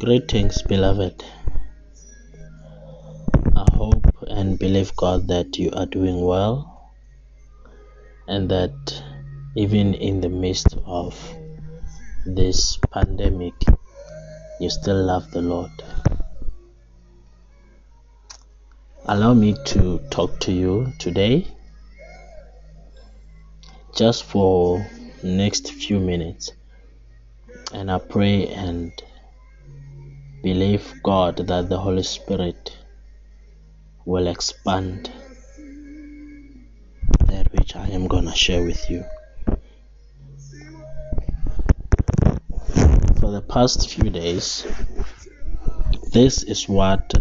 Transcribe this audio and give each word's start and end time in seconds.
Greetings, 0.00 0.62
beloved. 0.62 1.22
I 3.54 3.66
hope 3.74 4.24
and 4.28 4.58
believe 4.58 4.96
God 4.96 5.28
that 5.28 5.58
you 5.58 5.70
are 5.72 5.84
doing 5.84 6.24
well 6.24 6.90
and 8.26 8.50
that 8.50 9.02
even 9.56 9.92
in 9.92 10.22
the 10.22 10.30
midst 10.30 10.74
of 10.86 11.14
this 12.24 12.78
pandemic, 12.90 13.52
you 14.58 14.70
still 14.70 15.04
love 15.04 15.30
the 15.32 15.42
Lord. 15.42 15.70
Allow 19.04 19.34
me 19.34 19.54
to 19.66 19.98
talk 20.08 20.40
to 20.40 20.52
you 20.52 20.94
today 20.98 21.46
just 23.94 24.24
for 24.24 24.86
next 25.22 25.70
few 25.74 26.00
minutes 26.00 26.52
and 27.74 27.90
I 27.90 27.98
pray 27.98 28.48
and 28.48 28.90
believe 30.42 30.94
God 31.02 31.36
that 31.36 31.68
the 31.68 31.78
Holy 31.78 32.02
Spirit 32.02 32.76
will 34.04 34.26
expand 34.26 35.10
that 37.26 37.52
which 37.52 37.76
I 37.76 37.88
am 37.88 38.06
going 38.06 38.24
to 38.24 38.34
share 38.34 38.64
with 38.64 38.88
you. 38.90 39.04
For 43.20 43.30
the 43.30 43.44
past 43.46 43.90
few 43.90 44.08
days, 44.10 44.66
this 46.12 46.42
is 46.42 46.68
what 46.68 47.12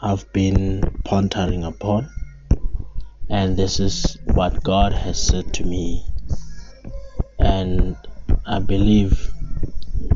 I've 0.00 0.32
been 0.32 0.82
pondering 1.04 1.64
upon, 1.64 2.08
and 3.28 3.56
this 3.56 3.78
is 3.78 4.16
what 4.24 4.62
God 4.62 4.92
has 4.92 5.22
said 5.22 5.52
to 5.54 5.64
me. 5.64 6.04
And 7.38 7.96
I 8.46 8.58
believe 8.58 9.30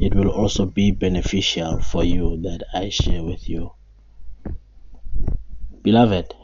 it 0.04 0.14
will 0.14 0.28
also 0.28 0.66
be 0.66 0.90
beneficial 0.90 1.80
for 1.80 2.04
you 2.04 2.36
that 2.42 2.62
I 2.74 2.90
share 2.90 3.22
with 3.22 3.48
you. 3.48 3.72
Beloved, 5.82 6.34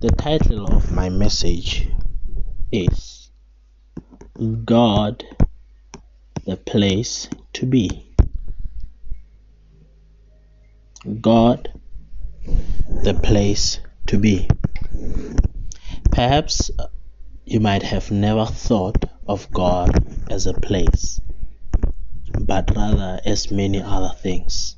the 0.00 0.10
title 0.16 0.64
of 0.64 0.90
my 0.90 1.10
message 1.10 1.90
is 2.72 3.30
God, 4.64 5.24
the 6.46 6.56
place 6.56 7.28
to 7.52 7.66
be. 7.66 8.06
God, 11.20 11.68
the 13.02 13.12
place 13.12 13.78
to 14.06 14.18
be. 14.18 14.48
Perhaps 16.10 16.70
you 17.44 17.60
might 17.60 17.82
have 17.82 18.10
never 18.10 18.46
thought 18.46 19.04
of 19.28 19.50
God 19.52 19.90
as 20.30 20.46
a 20.46 20.54
place, 20.54 21.20
but 22.40 22.74
rather 22.74 23.20
as 23.24 23.50
many 23.50 23.82
other 23.82 24.14
things. 24.16 24.76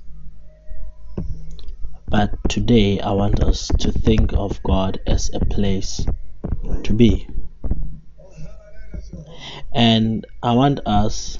But 2.09 2.31
today 2.49 2.99
I 3.01 3.13
want 3.13 3.41
us 3.41 3.69
to 3.79 3.93
think 3.93 4.33
of 4.33 4.61
God 4.65 5.01
as 5.07 5.31
a 5.33 5.39
place 5.39 6.05
to 6.83 6.93
be. 6.93 7.29
And 9.73 10.27
I 10.43 10.53
want 10.55 10.81
us 10.87 11.39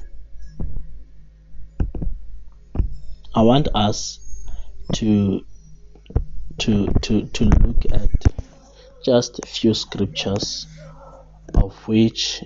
I 3.35 3.43
want 3.43 3.69
us 3.75 4.19
to 4.95 5.45
to 6.59 6.87
to 7.03 7.27
to 7.27 7.45
look 7.45 7.85
at 7.93 8.11
just 9.05 9.41
a 9.41 9.47
few 9.47 9.75
scriptures 9.75 10.67
of 11.63 11.75
which 11.87 12.43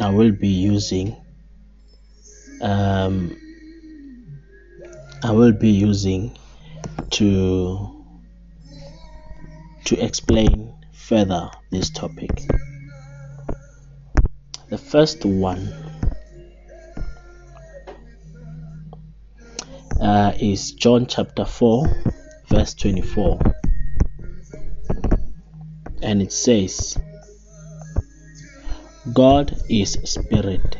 I 0.00 0.10
will 0.10 0.32
be 0.32 0.48
using 0.48 1.16
um, 2.60 3.36
I 5.22 5.32
will 5.32 5.52
be 5.52 5.70
using 5.70 6.36
to 7.10 8.04
to 9.84 10.04
explain 10.04 10.74
further 10.92 11.50
this 11.70 11.90
topic. 11.90 12.30
The 14.68 14.78
first 14.78 15.24
one 15.24 15.72
uh, 20.00 20.32
is 20.38 20.72
John 20.72 21.06
chapter 21.06 21.44
4, 21.44 22.02
verse 22.48 22.74
24, 22.74 23.40
and 26.02 26.22
it 26.22 26.32
says, 26.32 26.96
God 29.14 29.56
is 29.68 29.98
spirit, 30.04 30.76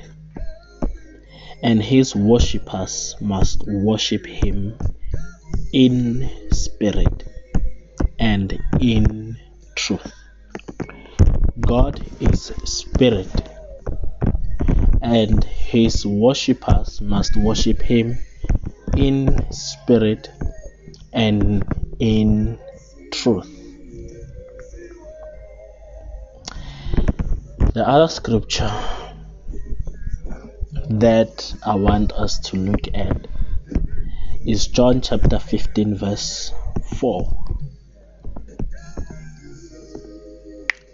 and 1.62 1.82
his 1.82 2.14
worshippers 2.14 3.16
must 3.20 3.64
worship 3.66 4.26
him 4.26 4.76
in 5.72 6.28
spirit 6.52 7.24
and 8.18 8.58
in 8.78 9.36
truth. 9.74 10.12
God 11.60 12.04
is 12.20 12.52
spirit, 12.64 13.48
and 15.00 15.42
his 15.42 16.04
worshippers 16.04 17.00
must 17.00 17.36
worship 17.36 17.80
him 17.80 18.18
in 18.96 19.50
spirit 19.50 20.30
and 21.12 21.64
in 21.98 22.58
truth. 23.10 23.59
The 27.80 27.88
other 27.88 28.08
scripture 28.08 28.70
that 30.90 31.54
I 31.64 31.76
want 31.76 32.12
us 32.12 32.38
to 32.50 32.56
look 32.58 32.88
at 32.92 33.26
is 34.44 34.66
John 34.66 35.00
chapter 35.00 35.38
15, 35.38 35.96
verse 35.96 36.52
4. 36.98 37.38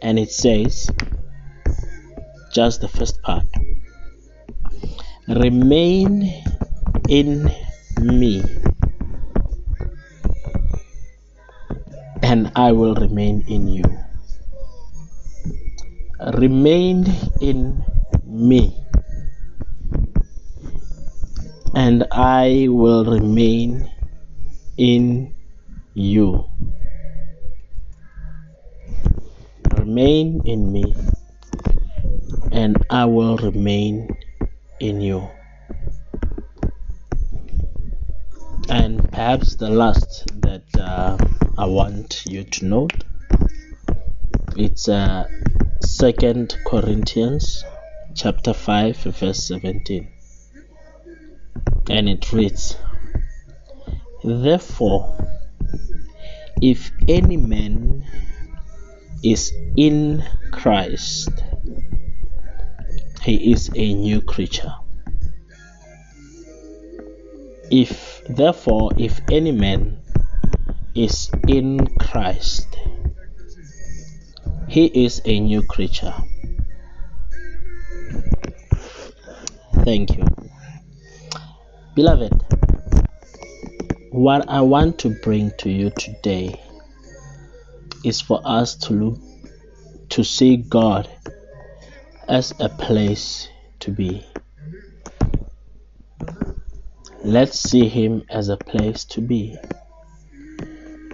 And 0.01 0.17
it 0.17 0.31
says, 0.31 0.89
just 2.53 2.83
the 2.83 2.89
first 2.89 3.21
part 3.21 3.47
Remain 5.27 6.23
in 7.09 7.51
me, 8.01 8.45
and 12.23 12.53
I 12.55 12.71
will 12.71 12.95
remain 12.95 13.45
in 13.49 13.67
you 13.67 13.83
remain 16.21 17.07
in 17.41 17.85
me, 18.25 18.75
and 21.75 22.07
I 22.11 22.69
will 22.71 23.05
remain 23.05 23.91
in 24.77 25.35
you. 25.95 26.45
Remain 29.79 30.43
in 30.45 30.73
me, 30.73 30.95
and 32.53 32.77
I 32.91 33.05
will 33.05 33.37
remain 33.37 34.09
in 34.81 35.01
you. 35.01 35.29
And 38.69 39.11
perhaps 39.13 39.57
the 39.57 39.71
last 39.71 40.25
that 40.43 40.65
uh, 40.79 41.17
I 41.57 41.67
want 41.67 42.25
you 42.27 42.43
to 42.43 42.65
note 42.65 43.05
it's 44.57 44.89
uh, 44.89 45.29
Second 45.81 46.57
Corinthians 46.67 47.65
chapter 48.15 48.55
5 48.55 48.97
verse 48.97 49.47
17 49.47 50.09
and 51.91 52.09
it 52.09 52.33
reads 52.33 52.77
Therefore 54.25 55.17
if 56.63 56.91
any 57.09 57.37
man 57.37 58.05
is 59.23 59.53
in 59.77 60.25
Christ 60.51 61.31
he 63.23 63.53
is 63.53 63.71
a 63.75 63.95
new 63.95 64.21
creature. 64.23 64.75
If 67.71 68.23
therefore 68.29 68.93
if 68.97 69.21
any 69.31 69.53
man 69.53 69.99
is 70.95 71.31
in 71.47 71.87
Christ 71.99 72.67
he 74.77 75.07
is 75.07 75.23
a 75.25 75.41
new 75.41 75.63
creature. 75.63 76.13
Thank 79.87 80.19
you. 80.19 80.27
Beloved, 81.95 82.35
what 84.11 84.47
I 84.51 84.61
want 84.61 84.99
to 84.99 85.09
bring 85.23 85.51
to 85.61 85.71
you 85.71 85.89
today 85.89 86.61
is 88.05 88.21
for 88.21 88.43
us 88.45 88.75
to 88.85 88.93
look 88.93 89.19
to 90.11 90.23
see 90.23 90.59
God 90.59 91.09
as 92.29 92.53
a 92.61 92.69
place 92.69 93.49
to 93.81 93.91
be. 93.91 94.27
Let's 97.25 97.59
see 97.59 97.89
Him 97.89 98.25
as 98.29 98.51
a 98.51 98.59
place 98.59 99.07
to 99.07 99.23
be. 99.23 99.57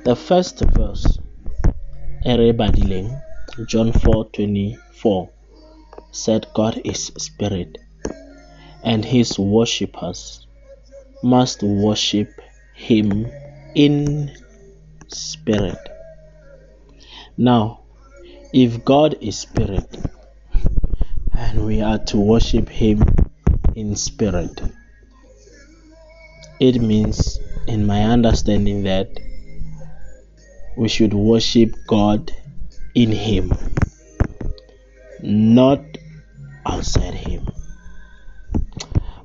The 0.02 0.16
first 0.16 0.58
verse, 0.74 1.16
Erebadiling, 2.26 3.22
John 3.66 3.92
4:24 3.92 5.28
said 6.10 6.46
God 6.54 6.80
is 6.86 7.12
spirit 7.18 7.76
and 8.82 9.04
his 9.04 9.38
worshippers 9.38 10.46
must 11.22 11.62
worship 11.62 12.30
him 12.72 13.30
in 13.74 14.32
spirit. 15.08 15.76
Now, 17.36 17.80
if 18.54 18.86
God 18.86 19.18
is 19.20 19.38
spirit 19.40 19.98
and 21.36 21.66
we 21.66 21.82
are 21.82 21.98
to 21.98 22.16
worship 22.18 22.70
him 22.70 23.04
in 23.74 23.96
spirit, 23.96 24.62
it 26.58 26.80
means, 26.80 27.38
in 27.66 27.84
my 27.86 28.02
understanding, 28.04 28.84
that 28.84 29.10
we 30.78 30.88
should 30.88 31.12
worship 31.12 31.74
God 31.86 32.32
in 32.94 33.10
him, 33.12 33.52
not 35.22 35.80
outside 36.66 37.14
him. 37.14 37.48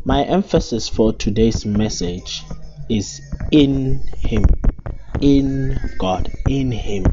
My 0.06 0.24
emphasis 0.24 0.88
for 0.88 1.12
today's 1.12 1.66
message 1.66 2.44
is 2.90 3.22
in 3.52 4.02
Him, 4.20 4.46
in 5.20 5.78
God, 5.98 6.32
in 6.48 6.72
Him. 6.72 7.06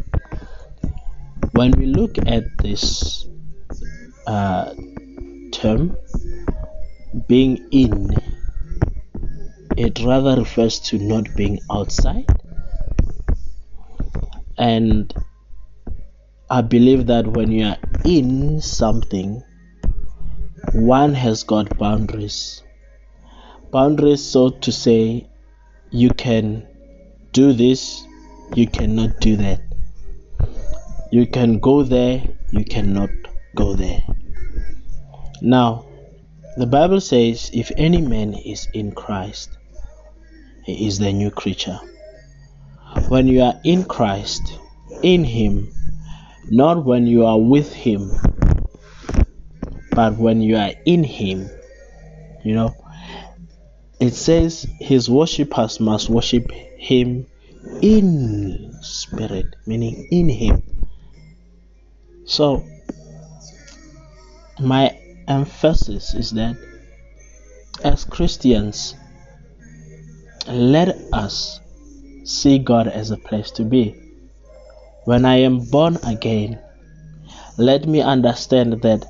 When 1.52 1.72
we 1.72 1.86
look 1.86 2.18
at 2.18 2.44
this 2.58 3.26
uh, 4.26 4.74
term, 5.52 5.96
being 7.26 7.66
in, 7.72 8.10
it 9.76 10.00
rather 10.04 10.36
refers 10.36 10.78
to 10.80 10.98
not 10.98 11.34
being 11.34 11.58
outside. 11.70 12.26
And 14.56 15.12
I 16.50 16.60
believe 16.60 17.06
that 17.06 17.26
when 17.26 17.50
you 17.50 17.66
are 17.66 17.78
in 18.04 18.60
something, 18.60 19.42
one 20.74 21.14
has 21.14 21.42
got 21.42 21.78
boundaries. 21.78 22.62
Boundaries 23.70 24.22
so 24.22 24.50
to 24.50 24.70
say 24.70 25.26
you 25.90 26.10
can 26.10 26.66
do 27.32 27.52
this 27.52 28.06
you 28.54 28.68
cannot 28.68 29.20
do 29.20 29.36
that. 29.36 29.60
You 31.10 31.26
can 31.26 31.58
go 31.58 31.82
there 31.82 32.22
you 32.52 32.64
cannot 32.64 33.10
go 33.54 33.74
there. 33.74 34.02
Now 35.40 35.86
the 36.56 36.66
bible 36.66 37.00
says 37.00 37.50
if 37.52 37.72
any 37.76 38.00
man 38.00 38.34
is 38.34 38.68
in 38.74 38.92
christ 38.92 39.50
he 40.64 40.86
is 40.86 40.98
the 40.98 41.12
new 41.12 41.30
creature. 41.30 41.80
When 43.08 43.26
you 43.28 43.40
are 43.42 43.58
in 43.64 43.84
christ 43.84 44.58
in 45.02 45.24
him 45.24 45.73
not 46.50 46.84
when 46.84 47.06
you 47.06 47.24
are 47.24 47.40
with 47.40 47.72
him 47.72 48.10
but 49.92 50.16
when 50.16 50.40
you 50.40 50.56
are 50.56 50.72
in 50.84 51.04
him 51.04 51.48
you 52.44 52.54
know 52.54 52.74
it 54.00 54.12
says 54.12 54.66
his 54.80 55.08
worshippers 55.08 55.80
must 55.80 56.10
worship 56.10 56.50
him 56.50 57.26
in 57.80 58.74
spirit, 58.82 59.56
meaning 59.66 60.06
in 60.10 60.28
him. 60.28 60.62
So, 62.24 62.64
my 64.60 64.98
emphasis 65.28 66.14
is 66.14 66.30
that 66.32 66.56
as 67.82 68.04
Christians, 68.04 68.94
let 70.46 70.88
us 71.12 71.60
see 72.24 72.58
God 72.58 72.88
as 72.88 73.10
a 73.10 73.16
place 73.16 73.50
to 73.52 73.64
be. 73.64 74.03
When 75.04 75.24
I 75.24 75.36
am 75.36 75.60
born 75.60 75.98
again, 76.02 76.58
let 77.56 77.86
me 77.86 78.00
understand 78.00 78.82
that 78.82 79.06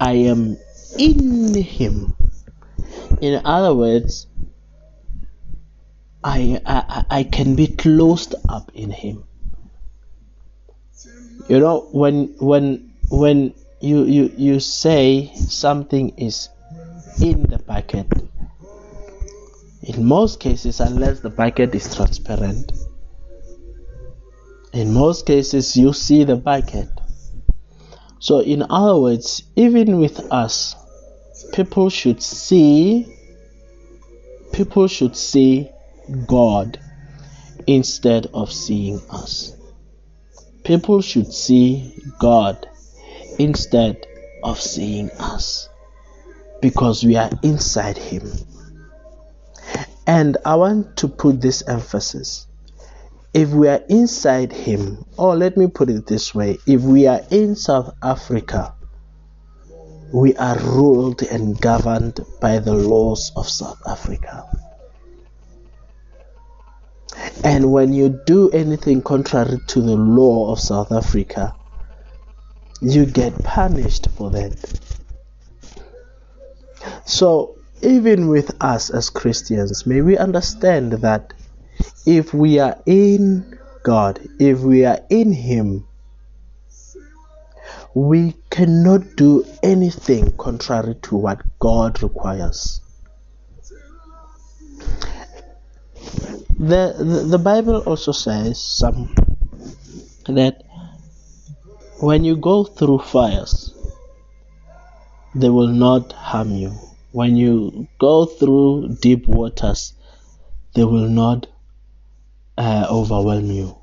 I 0.00 0.12
am 0.12 0.56
in 0.98 1.54
Him. 1.54 2.14
In 3.20 3.40
other 3.44 3.74
words, 3.74 4.26
I, 6.22 6.60
I 6.66 7.04
I 7.10 7.22
can 7.22 7.54
be 7.54 7.68
closed 7.68 8.34
up 8.48 8.70
in 8.74 8.90
him. 8.90 9.24
You 11.48 11.60
know 11.60 11.88
when 11.92 12.34
when 12.38 12.92
when 13.08 13.54
you 13.80 14.04
you 14.04 14.32
you 14.36 14.60
say 14.60 15.30
something 15.34 16.10
is 16.18 16.48
in 17.22 17.42
the 17.44 17.58
packet, 17.58 18.06
in 19.82 20.04
most 20.04 20.40
cases 20.40 20.80
unless 20.80 21.20
the 21.20 21.30
packet 21.30 21.74
is 21.74 21.94
transparent 21.94 22.72
in 24.72 24.92
most 24.92 25.26
cases 25.26 25.76
you 25.76 25.92
see 25.92 26.24
the 26.24 26.36
bucket 26.36 26.88
so 28.18 28.40
in 28.40 28.64
other 28.68 28.98
words 28.98 29.42
even 29.56 29.98
with 29.98 30.18
us 30.32 30.74
people 31.52 31.88
should 31.88 32.22
see 32.22 33.06
people 34.52 34.88
should 34.88 35.16
see 35.16 35.70
God 36.26 36.78
instead 37.66 38.26
of 38.32 38.50
seeing 38.50 39.00
us. 39.10 39.54
People 40.64 41.02
should 41.02 41.32
see 41.32 41.94
God 42.18 42.66
instead 43.38 44.06
of 44.42 44.60
seeing 44.60 45.10
us 45.12 45.68
because 46.60 47.04
we 47.04 47.16
are 47.16 47.30
inside 47.42 47.98
Him. 47.98 48.30
And 50.06 50.38
I 50.44 50.56
want 50.56 50.96
to 50.98 51.08
put 51.08 51.40
this 51.40 51.62
emphasis. 51.68 52.46
If 53.38 53.50
we 53.50 53.68
are 53.68 53.80
inside 53.88 54.52
Him, 54.52 55.04
or 55.16 55.36
let 55.36 55.56
me 55.56 55.68
put 55.68 55.88
it 55.90 56.08
this 56.08 56.34
way 56.34 56.58
if 56.66 56.80
we 56.82 57.06
are 57.06 57.20
in 57.30 57.54
South 57.54 57.94
Africa, 58.02 58.74
we 60.12 60.34
are 60.34 60.58
ruled 60.58 61.22
and 61.22 61.56
governed 61.60 62.18
by 62.40 62.58
the 62.58 62.74
laws 62.74 63.30
of 63.36 63.48
South 63.48 63.80
Africa. 63.86 64.44
And 67.44 67.70
when 67.70 67.92
you 67.92 68.08
do 68.26 68.50
anything 68.50 69.02
contrary 69.02 69.60
to 69.68 69.82
the 69.82 69.94
law 69.94 70.50
of 70.50 70.58
South 70.58 70.90
Africa, 70.90 71.54
you 72.80 73.06
get 73.06 73.44
punished 73.44 74.08
for 74.16 74.32
that. 74.32 74.56
So, 77.06 77.54
even 77.82 78.26
with 78.26 78.60
us 78.60 78.90
as 78.90 79.10
Christians, 79.10 79.86
may 79.86 80.00
we 80.00 80.18
understand 80.18 80.94
that 80.94 81.34
if 82.08 82.32
we 82.32 82.58
are 82.58 82.80
in 82.86 83.58
God, 83.84 84.18
if 84.40 84.60
we 84.60 84.84
are 84.86 85.00
in 85.10 85.32
Him, 85.32 85.86
we 87.94 88.34
cannot 88.50 89.16
do 89.16 89.44
anything 89.62 90.32
contrary 90.36 90.94
to 91.02 91.16
what 91.16 91.42
God 91.58 92.02
requires. 92.02 92.80
the, 96.58 96.94
the, 96.98 97.24
the 97.26 97.38
Bible 97.38 97.78
also 97.82 98.12
says 98.12 98.60
some 98.60 99.14
that 100.26 100.62
when 102.00 102.24
you 102.24 102.36
go 102.36 102.64
through 102.64 102.98
fires, 102.98 103.74
they 105.34 105.48
will 105.48 105.68
not 105.68 106.12
harm 106.12 106.52
you. 106.52 106.70
When 107.12 107.36
you 107.36 107.86
go 107.98 108.24
through 108.24 108.96
deep 109.00 109.26
waters, 109.26 109.92
they 110.74 110.84
will 110.84 111.08
not 111.08 111.46
uh, 112.58 112.86
overwhelm 112.90 113.50
you. 113.50 113.78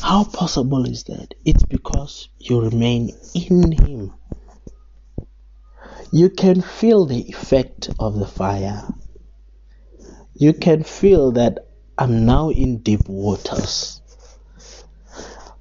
How 0.00 0.24
possible 0.24 0.86
is 0.86 1.04
that? 1.04 1.34
It's 1.44 1.64
because 1.64 2.30
you 2.38 2.62
remain 2.62 3.10
in 3.34 3.72
Him. 3.72 4.14
You 6.10 6.30
can 6.30 6.62
feel 6.62 7.04
the 7.04 7.28
effect 7.28 7.90
of 7.98 8.18
the 8.18 8.26
fire 8.26 8.88
you 10.38 10.52
can 10.52 10.84
feel 10.84 11.32
that 11.32 11.66
I'm 11.98 12.24
now 12.24 12.50
in 12.50 12.78
deep 12.78 13.08
waters. 13.08 14.00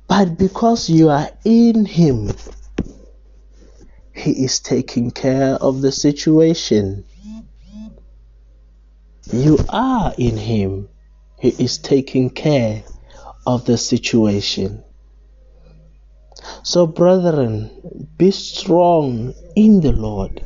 But 0.08 0.38
because 0.38 0.88
you 0.88 1.10
are 1.10 1.32
in 1.44 1.86
Him, 1.86 2.32
He 4.14 4.32
is 4.46 4.60
taking 4.60 5.10
care 5.10 5.56
of 5.56 5.82
the 5.82 5.92
situation. 5.92 7.06
You 9.34 9.58
are 9.68 10.14
in 10.18 10.38
Him, 10.38 10.90
He 11.40 11.50
is 11.50 11.78
taking 11.78 12.30
care 12.30 12.84
of 13.46 13.66
the 13.66 13.78
situation. 13.78 14.84
So, 16.64 16.86
brethren, 16.88 17.72
be 18.18 18.32
strong 18.32 19.34
in 19.56 19.82
the 19.82 19.92
Lord, 19.92 20.46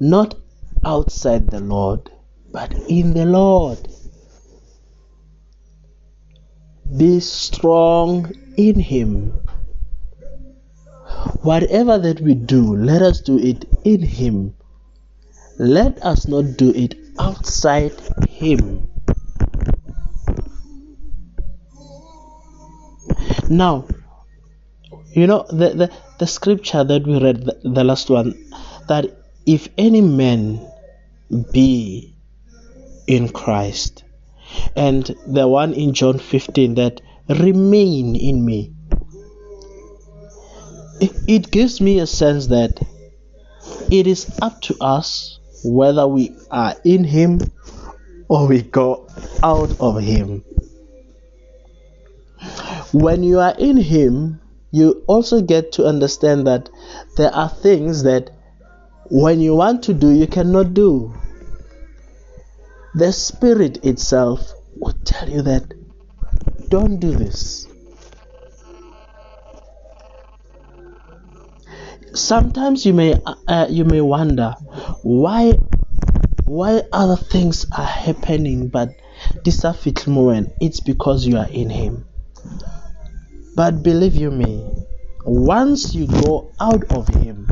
not 0.00 0.34
outside 0.84 1.48
the 1.50 1.60
Lord 1.60 2.10
but 2.54 2.72
in 2.88 3.14
the 3.14 3.26
Lord. 3.26 3.88
Be 6.96 7.18
strong 7.18 8.32
in 8.56 8.78
Him. 8.78 9.32
Whatever 11.42 11.98
that 11.98 12.20
we 12.20 12.34
do, 12.34 12.76
let 12.76 13.02
us 13.02 13.20
do 13.20 13.38
it 13.40 13.64
in 13.82 14.02
Him. 14.02 14.54
Let 15.58 16.00
us 16.04 16.28
not 16.28 16.56
do 16.56 16.70
it 16.70 16.94
outside 17.18 17.92
Him. 18.28 18.88
Now, 23.54 23.86
you 25.12 25.28
know 25.28 25.46
the, 25.48 25.68
the, 25.70 25.92
the 26.18 26.26
scripture 26.26 26.82
that 26.82 27.06
we 27.06 27.22
read, 27.22 27.44
the, 27.44 27.60
the 27.62 27.84
last 27.84 28.10
one, 28.10 28.34
that 28.88 29.06
if 29.46 29.68
any 29.78 30.00
man 30.00 30.60
be 31.52 32.16
in 33.06 33.28
Christ, 33.28 34.02
and 34.74 35.04
the 35.28 35.46
one 35.46 35.72
in 35.72 35.94
John 35.94 36.18
15 36.18 36.74
that 36.74 37.00
remain 37.28 38.16
in 38.16 38.44
me, 38.44 38.72
it 41.28 41.48
gives 41.52 41.80
me 41.80 42.00
a 42.00 42.08
sense 42.08 42.48
that 42.48 42.84
it 43.88 44.08
is 44.08 44.36
up 44.42 44.60
to 44.62 44.76
us 44.80 45.38
whether 45.64 46.08
we 46.08 46.36
are 46.50 46.74
in 46.84 47.04
Him 47.04 47.40
or 48.26 48.48
we 48.48 48.62
go 48.62 49.08
out 49.44 49.70
of 49.78 50.00
Him. 50.02 50.44
When 52.94 53.24
you 53.24 53.40
are 53.40 53.56
in 53.58 53.76
Him, 53.76 54.40
you 54.70 55.02
also 55.08 55.42
get 55.42 55.72
to 55.72 55.84
understand 55.84 56.46
that 56.46 56.70
there 57.16 57.34
are 57.34 57.48
things 57.48 58.04
that 58.04 58.30
when 59.10 59.40
you 59.40 59.56
want 59.56 59.82
to 59.84 59.94
do, 59.94 60.10
you 60.10 60.28
cannot 60.28 60.74
do. 60.74 61.12
The 62.94 63.12
Spirit 63.12 63.84
itself 63.84 64.52
will 64.76 64.94
tell 65.04 65.28
you 65.28 65.42
that 65.42 65.74
don't 66.68 67.00
do 67.00 67.10
this. 67.10 67.66
Sometimes 72.12 72.86
you 72.86 72.94
may 72.94 73.20
uh, 73.48 73.66
you 73.68 73.84
may 73.84 74.02
wonder 74.02 74.54
why 75.02 75.54
why 76.44 76.82
other 76.92 77.16
things 77.16 77.66
are 77.76 77.84
happening 77.84 78.68
but 78.68 78.90
this 79.44 79.64
moment 80.06 80.52
it's 80.60 80.78
because 80.78 81.26
you 81.26 81.36
are 81.36 81.48
in 81.48 81.70
him 81.70 82.06
but 83.54 83.82
believe 83.82 84.14
you 84.14 84.30
me 84.30 84.68
once 85.24 85.94
you 85.94 86.06
go 86.06 86.52
out 86.60 86.84
of 86.92 87.08
him 87.08 87.46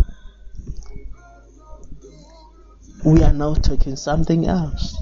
we 3.05 3.23
are 3.23 3.33
now 3.33 3.55
talking 3.55 3.97
something 3.97 4.47
else. 4.47 4.97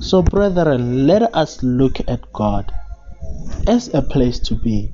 So 0.00 0.22
brethren 0.22 1.06
let 1.06 1.22
us 1.34 1.62
look 1.62 1.98
at 2.08 2.32
god 2.32 2.72
as 3.66 3.92
a 3.94 4.02
place 4.02 4.38
to 4.40 4.54
be. 4.54 4.92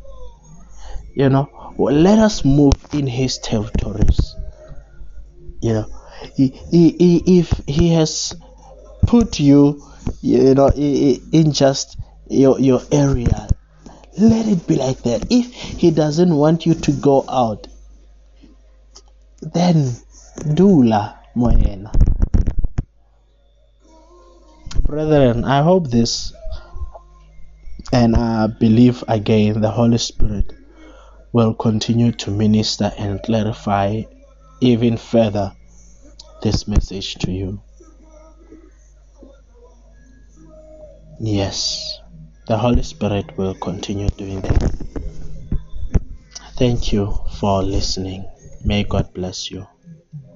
You 1.15 1.29
know 1.29 1.49
let 1.79 2.19
us 2.19 2.45
move 2.45 2.75
in 2.93 3.07
his 3.07 3.39
territories. 3.39 4.35
You 5.61 5.73
know 5.73 5.87
he, 6.35 6.49
he, 6.71 6.91
he, 6.91 7.39
if 7.41 7.53
he 7.67 7.93
has 7.95 8.35
put 9.03 9.41
you 9.41 9.83
you 10.23 10.55
know 10.55 10.69
in 10.69 11.53
just 11.53 11.99
your 12.29 12.59
your 12.61 12.81
area 12.93 13.49
let 14.19 14.47
it 14.47 14.67
be 14.67 14.77
like 14.77 15.03
that. 15.03 15.27
If 15.31 15.53
he 15.53 15.91
doesn't 15.91 16.35
want 16.35 16.67
you 16.67 16.75
to 16.75 16.93
go 16.93 17.25
out 17.29 17.67
then 19.43 19.93
do 20.47 20.55
dula 20.55 21.19
moyena. 21.37 21.91
Brethren 24.83 25.45
i 25.45 25.63
hope 25.63 25.89
this 25.89 26.33
and 27.93 28.17
i 28.17 28.47
believe 28.47 29.03
again 29.09 29.61
the 29.61 29.71
holy 29.71 29.99
spirit 29.99 30.53
will 31.33 31.55
continue 31.55 32.13
to 32.13 32.31
minister 32.31 32.93
and 32.99 33.23
clarify 33.23 34.03
even 34.61 34.97
further 34.97 35.53
this 36.43 36.67
message 36.67 37.15
to 37.15 37.31
you. 37.31 37.63
Yes, 41.21 42.00
the 42.51 42.59
Holy 42.59 42.83
Spirit 42.83 43.27
will 43.37 43.55
continue 43.55 44.09
doing 44.19 44.41
that. 44.41 44.75
Thank 46.57 46.93
you 46.93 47.17
for 47.39 47.63
listening. 47.63 48.25
May 48.65 48.83
God 48.83 49.15
bless 49.15 49.53
you. 49.53 49.69